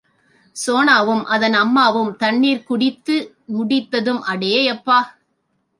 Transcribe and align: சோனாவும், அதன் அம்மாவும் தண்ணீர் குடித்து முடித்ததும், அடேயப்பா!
சோனாவும், 0.55 1.21
அதன் 1.25 1.53
அம்மாவும் 1.53 2.11
தண்ணீர் 2.15 2.63
குடித்து 2.63 3.17
முடித்ததும், 3.53 4.21
அடேயப்பா! 4.25 4.99